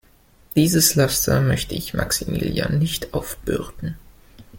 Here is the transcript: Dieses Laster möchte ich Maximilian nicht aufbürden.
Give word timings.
Dieses 0.55 0.95
Laster 0.95 1.41
möchte 1.41 1.75
ich 1.75 1.93
Maximilian 1.93 2.79
nicht 2.79 3.13
aufbürden. 3.13 3.99